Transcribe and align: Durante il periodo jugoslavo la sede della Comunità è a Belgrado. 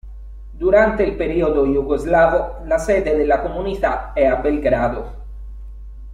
Durante 0.53 1.03
il 1.03 1.15
periodo 1.15 1.63
jugoslavo 1.67 2.61
la 2.65 2.79
sede 2.79 3.15
della 3.15 3.39
Comunità 3.39 4.13
è 4.13 4.25
a 4.25 4.37
Belgrado. 4.37 5.15